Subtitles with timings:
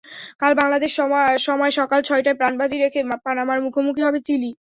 [0.39, 0.91] কাল বাংলাদেশ
[1.47, 4.51] সময় সকাল ছয়টায় প্রাণবাজি রেখে পানামার মুখোমুখি হবে চিলি।